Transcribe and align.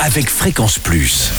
avec 0.00 0.28
Fréquence 0.28 0.78
Plus. 0.78 1.30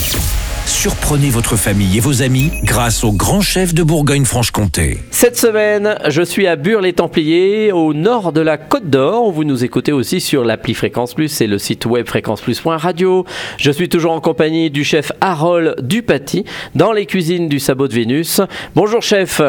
Surprenez 0.65 1.29
votre 1.29 1.55
famille 1.55 1.97
et 1.97 1.99
vos 1.99 2.21
amis 2.21 2.51
grâce 2.63 3.03
au 3.03 3.11
grand 3.11 3.41
chef 3.41 3.73
de 3.73 3.83
Bourgogne-Franche-Comté. 3.83 4.99
Cette 5.11 5.37
semaine, 5.37 5.97
je 6.07 6.21
suis 6.21 6.47
à 6.47 6.55
Bure-les-Templiers, 6.55 7.71
au 7.71 7.93
nord 7.93 8.33
de 8.33 8.41
la 8.41 8.57
Côte 8.57 8.89
d'Or. 8.89 9.31
Vous 9.31 9.43
nous 9.43 9.63
écoutez 9.63 9.91
aussi 9.91 10.19
sur 10.19 10.43
l'appli 10.43 10.73
Fréquence 10.73 11.13
Plus 11.13 11.41
et 11.41 11.47
le 11.47 11.59
site 11.59 11.85
web 11.85 12.07
fréquenceplus.radio. 12.07 13.25
Je 13.57 13.71
suis 13.71 13.89
toujours 13.89 14.13
en 14.13 14.21
compagnie 14.21 14.71
du 14.71 14.83
chef 14.83 15.11
Harold 15.21 15.75
Dupaty 15.81 16.45
dans 16.73 16.91
les 16.91 17.05
cuisines 17.05 17.47
du 17.47 17.59
Sabot 17.59 17.87
de 17.87 17.93
Vénus. 17.93 18.41
Bonjour 18.75 19.01
chef. 19.01 19.41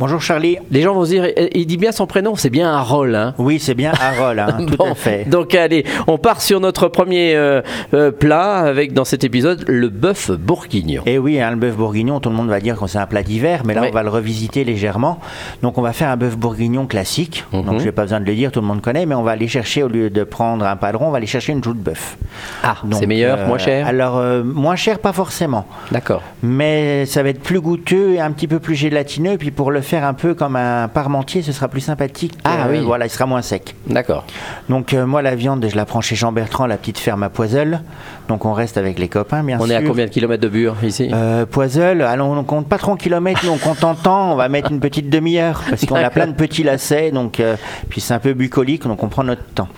Bonjour 0.00 0.22
Charlie. 0.22 0.56
Les 0.70 0.80
gens 0.80 0.94
vont 0.94 1.04
se 1.04 1.10
dire, 1.10 1.26
il 1.52 1.66
dit 1.66 1.76
bien 1.76 1.92
son 1.92 2.06
prénom, 2.06 2.34
c'est 2.34 2.48
bien 2.48 2.72
Harold. 2.72 3.14
Hein 3.14 3.34
Oui, 3.36 3.58
c'est 3.58 3.74
bien 3.74 3.92
Harold, 4.00 4.38
hein, 4.38 4.64
tout 4.66 4.76
Bon, 4.78 4.92
à 4.92 4.94
fait. 4.94 5.28
Donc 5.28 5.54
allez, 5.54 5.84
on 6.06 6.16
part 6.16 6.40
sur 6.40 6.58
notre 6.58 6.88
premier 6.88 7.34
euh, 7.36 7.60
euh, 7.92 8.10
plat 8.10 8.60
avec 8.60 8.94
dans 8.94 9.04
cet 9.04 9.24
épisode 9.24 9.62
le 9.68 9.90
bœuf 9.90 10.30
bourguignon. 10.30 11.02
Et 11.04 11.18
oui, 11.18 11.38
hein, 11.38 11.50
le 11.50 11.58
bœuf 11.58 11.76
bourguignon, 11.76 12.18
tout 12.18 12.30
le 12.30 12.34
monde 12.34 12.48
va 12.48 12.60
dire 12.60 12.78
que 12.80 12.86
c'est 12.86 12.96
un 12.96 13.04
plat 13.04 13.22
d'hiver, 13.22 13.60
mais 13.66 13.74
là 13.74 13.82
Oui. 13.82 13.88
on 13.90 13.94
va 13.94 14.02
le 14.02 14.08
revisiter 14.08 14.64
légèrement. 14.64 15.18
Donc 15.60 15.76
on 15.76 15.82
va 15.82 15.92
faire 15.92 16.08
un 16.08 16.16
bœuf 16.16 16.34
bourguignon 16.34 16.86
classique. 16.86 17.44
Mhm. 17.52 17.64
Donc 17.64 17.80
je 17.80 17.84
n'ai 17.84 17.92
pas 17.92 18.04
besoin 18.04 18.20
de 18.20 18.24
le 18.24 18.34
dire, 18.34 18.52
tout 18.52 18.62
le 18.62 18.66
monde 18.66 18.80
connaît, 18.80 19.04
mais 19.04 19.14
on 19.14 19.22
va 19.22 19.32
aller 19.32 19.48
chercher, 19.48 19.82
au 19.82 19.88
lieu 19.88 20.08
de 20.08 20.24
prendre 20.24 20.64
un 20.64 20.76
padron, 20.76 21.08
on 21.08 21.10
va 21.10 21.18
aller 21.18 21.26
chercher 21.26 21.52
une 21.52 21.62
joue 21.62 21.74
de 21.74 21.78
bœuf. 21.78 22.16
Ah, 22.62 22.76
c'est 22.92 23.06
meilleur, 23.06 23.40
euh, 23.40 23.46
moins 23.46 23.58
cher? 23.58 23.86
Alors, 23.86 24.18
moins 24.46 24.76
cher, 24.76 24.98
pas 24.98 25.12
forcément. 25.12 25.66
D'accord. 25.92 26.22
Mais 26.42 27.04
ça 27.04 27.22
va 27.22 27.28
être 27.28 27.42
plus 27.42 27.60
goûteux 27.60 28.14
et 28.14 28.20
un 28.20 28.30
petit 28.30 28.48
peu 28.48 28.60
plus 28.60 28.76
gélatineux. 28.76 29.32
Et 29.32 29.36
puis 29.36 29.50
pour 29.50 29.70
le 29.70 29.82
faire 29.82 29.89
un 29.98 30.14
peu 30.14 30.34
comme 30.34 30.56
un 30.56 30.88
parmentier, 30.88 31.42
ce 31.42 31.52
sera 31.52 31.68
plus 31.68 31.80
sympathique. 31.80 32.34
Ah 32.44 32.66
Euh, 32.66 32.70
oui. 32.72 32.80
Voilà, 32.84 33.06
il 33.06 33.10
sera 33.10 33.26
moins 33.26 33.42
sec. 33.42 33.74
D'accord. 33.86 34.24
Donc 34.68 34.92
euh, 34.94 35.06
moi 35.06 35.22
la 35.22 35.34
viande, 35.34 35.66
je 35.68 35.76
la 35.76 35.84
prends 35.84 36.00
chez 36.00 36.16
Jean 36.16 36.32
Bertrand, 36.32 36.66
la 36.66 36.76
petite 36.76 36.98
ferme 36.98 37.22
à 37.22 37.28
Poiseul. 37.28 37.80
Donc 38.28 38.44
on 38.44 38.52
reste 38.52 38.76
avec 38.78 38.98
les 38.98 39.08
copains, 39.08 39.42
bien 39.42 39.58
On 39.60 39.64
sûr. 39.66 39.72
est 39.72 39.76
à 39.76 39.82
combien 39.82 40.04
de 40.06 40.10
kilomètres 40.10 40.42
de 40.42 40.48
Bure 40.48 40.76
ici? 40.84 41.10
Euh, 41.12 41.46
Poiseul, 41.46 42.02
allons, 42.02 42.32
on 42.38 42.44
compte 42.44 42.68
pas 42.68 42.78
trop 42.78 42.92
en 42.92 42.96
kilomètres, 42.96 43.40
nous 43.44 43.50
on 43.52 43.58
compte 43.58 43.82
en 43.84 43.94
temps, 43.94 44.32
on 44.32 44.36
va 44.36 44.48
mettre 44.48 44.70
une 44.70 44.80
petite 44.80 45.10
demi-heure, 45.10 45.62
parce 45.68 45.84
qu'on 45.86 45.96
a 45.96 46.10
plein 46.10 46.26
de 46.26 46.32
petits 46.34 46.62
lacets, 46.62 47.10
donc, 47.10 47.40
euh, 47.40 47.56
puis 47.88 48.00
c'est 48.00 48.14
un 48.14 48.18
peu 48.20 48.32
bucolique, 48.34 48.84
donc 48.84 49.02
on 49.02 49.08
prend 49.08 49.24
notre 49.24 49.44
temps. 49.54 49.68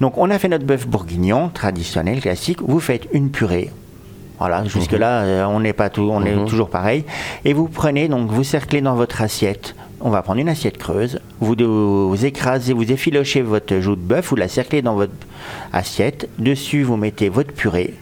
Donc 0.00 0.18
on 0.18 0.30
a 0.30 0.38
fait 0.38 0.48
notre 0.48 0.64
bœuf 0.66 0.86
bourguignon, 0.86 1.48
traditionnel, 1.52 2.20
classique, 2.20 2.58
vous 2.62 2.80
faites 2.80 3.06
une 3.12 3.30
purée. 3.30 3.70
Voilà, 4.38 4.64
jusque-là, 4.64 5.22
euh, 5.22 5.44
on 5.46 5.60
n'est 5.60 5.72
pas 5.72 5.90
tout, 5.90 6.08
on 6.10 6.24
est 6.24 6.44
toujours 6.46 6.68
pareil. 6.68 7.04
Et 7.44 7.52
vous 7.52 7.68
prenez, 7.68 8.08
donc 8.08 8.30
vous 8.30 8.44
cerclez 8.44 8.80
dans 8.80 8.94
votre 8.94 9.22
assiette. 9.22 9.76
On 10.00 10.10
va 10.10 10.22
prendre 10.22 10.40
une 10.40 10.48
assiette 10.48 10.76
creuse. 10.76 11.20
Vous, 11.40 11.54
vous 12.08 12.24
écrasez, 12.24 12.72
vous 12.72 12.90
effilochez 12.90 13.42
votre 13.42 13.78
joue 13.80 13.96
de 13.96 14.00
bœuf, 14.00 14.28
vous 14.30 14.36
la 14.36 14.48
cerclez 14.48 14.82
dans 14.82 14.94
votre 14.94 15.12
assiette. 15.72 16.28
Dessus, 16.38 16.82
vous 16.82 16.96
mettez 16.96 17.28
votre 17.28 17.52
purée, 17.52 17.94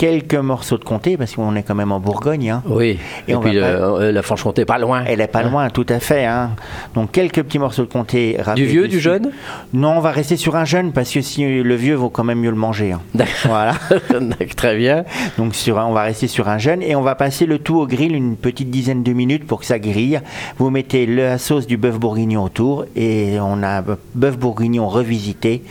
quelques 0.00 0.34
morceaux 0.34 0.78
de 0.78 0.84
comté, 0.84 1.18
parce 1.18 1.34
qu'on 1.34 1.54
est 1.56 1.62
quand 1.62 1.74
même 1.74 1.92
en 1.92 2.00
Bourgogne. 2.00 2.48
hein. 2.48 2.62
Oui. 2.64 2.98
Et, 3.28 3.32
Et 3.32 3.34
on 3.34 3.40
puis 3.40 3.58
va 3.58 3.66
euh, 3.66 4.00
euh, 4.00 4.12
la 4.12 4.22
Franche-Comté, 4.22 4.64
pas 4.64 4.78
loin. 4.78 5.02
Elle 5.06 5.20
est 5.20 5.26
pas 5.26 5.40
Hein 5.40 5.50
loin, 5.50 5.68
tout 5.68 5.84
à 5.90 6.00
fait. 6.00 6.24
hein. 6.24 6.52
Donc 6.94 7.12
quelques 7.12 7.42
petits 7.42 7.58
morceaux 7.58 7.82
de 7.84 7.92
comté. 7.92 8.38
Du 8.56 8.64
vieux, 8.64 8.84
dessus. 8.84 8.96
du 8.96 9.00
jeune? 9.00 9.30
Non, 9.74 9.98
on 9.98 10.00
va 10.00 10.10
rester 10.10 10.38
sur 10.38 10.56
un 10.56 10.64
jeune 10.64 10.92
parce 10.92 11.10
que 11.12 11.20
si 11.20 11.44
le 11.44 11.74
vieux 11.74 11.96
vaut 11.96 12.08
quand 12.08 12.24
même 12.24 12.40
mieux 12.40 12.48
le 12.48 12.56
manger. 12.56 12.92
hein. 12.92 13.00
D'accord. 13.14 13.34
Voilà. 13.44 13.74
Très 14.56 14.74
bien. 14.78 15.04
Donc 15.36 15.54
sur 15.54 15.76
on 15.76 15.92
va 15.92 16.02
rester 16.04 16.28
sur 16.28 16.48
un 16.48 16.56
jeune 16.56 16.82
et 16.82 16.96
on 16.96 17.02
va 17.02 17.14
passer 17.14 17.44
le 17.44 17.58
tout 17.58 17.76
au 17.78 17.86
grill 17.86 18.14
une 18.16 18.36
petite 18.36 18.70
dizaine 18.70 19.02
de 19.02 19.12
minutes 19.12 19.46
pour 19.46 19.60
que 19.60 19.66
ça 19.66 19.78
grille. 19.78 20.18
Vous 20.56 20.70
mettez 20.70 21.04
la 21.04 21.36
sauce 21.36 21.66
du 21.66 21.76
bœuf 21.76 21.98
bourguignon 21.98 22.42
autour 22.44 22.86
et 22.96 23.36
on 23.38 23.62
a 23.62 23.82
bœuf 24.14 24.38
bourguignon 24.38 24.88
revisité 24.88 25.62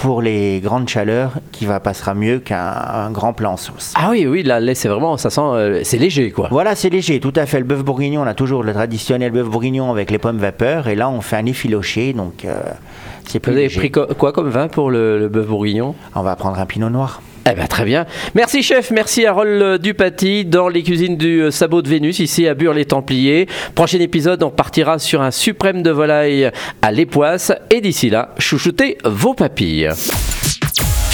pour 0.00 0.22
les 0.22 0.60
grandes 0.60 0.88
chaleurs 0.88 1.34
qui 1.52 1.66
va 1.66 1.78
passera 1.80 2.14
mieux 2.14 2.38
qu'un 2.40 2.56
un 2.94 3.10
grand 3.12 3.32
plat 3.32 3.50
en 3.50 3.56
Ah 3.94 4.08
oui, 4.10 4.26
oui, 4.26 4.42
là, 4.42 4.60
c'est 4.74 4.88
vraiment, 4.88 5.16
ça 5.16 5.30
sent, 5.30 5.40
euh, 5.42 5.80
c'est 5.84 5.98
léger, 5.98 6.30
quoi. 6.30 6.48
Voilà, 6.50 6.74
c'est 6.74 6.90
léger, 6.90 7.20
tout 7.20 7.32
à 7.36 7.46
fait. 7.46 7.58
Le 7.58 7.64
bœuf 7.64 7.82
bourguignon, 7.84 8.22
on 8.22 8.26
a 8.26 8.34
toujours 8.34 8.62
le 8.62 8.72
traditionnel 8.72 9.30
bœuf 9.32 9.46
bourguignon 9.48 9.90
avec 9.90 10.10
les 10.10 10.18
pommes 10.18 10.38
vapeur 10.38 10.88
et 10.88 10.94
là 10.94 11.08
on 11.08 11.20
fait 11.20 11.36
un 11.36 11.46
effiloché, 11.46 12.12
donc 12.12 12.44
euh, 12.44 12.60
c'est 13.26 13.34
Vous 13.34 13.40
plus 13.40 13.52
avez 13.52 13.62
léger. 13.62 13.78
pris 13.80 13.90
co- 13.90 14.06
quoi 14.18 14.32
comme 14.32 14.48
vin 14.48 14.68
pour 14.68 14.90
le, 14.90 15.18
le 15.18 15.28
bœuf 15.28 15.46
bourguignon? 15.46 15.94
On 16.14 16.22
va 16.22 16.36
prendre 16.36 16.58
un 16.58 16.66
pinot 16.66 16.90
noir. 16.90 17.20
Eh 17.48 17.54
ben, 17.54 17.68
très 17.68 17.84
bien. 17.84 18.06
Merci 18.34 18.60
chef, 18.64 18.90
merci 18.90 19.24
Harold 19.24 19.80
Dupaty 19.80 20.44
dans 20.46 20.68
les 20.68 20.82
cuisines 20.82 21.16
du 21.16 21.42
euh, 21.42 21.50
Sabot 21.52 21.80
de 21.80 21.88
Vénus 21.88 22.18
ici 22.18 22.48
à 22.48 22.54
Bure-les-Templiers. 22.54 23.46
Prochain 23.76 24.00
épisode, 24.00 24.42
on 24.42 24.50
partira 24.50 24.98
sur 24.98 25.22
un 25.22 25.30
suprême 25.30 25.82
de 25.82 25.90
volaille 25.92 26.50
à 26.82 26.90
l'époisse 26.90 27.52
et 27.70 27.80
d'ici 27.80 28.10
là, 28.10 28.34
chouchoutez 28.38 28.98
vos 29.04 29.34
papilles. 29.34 29.90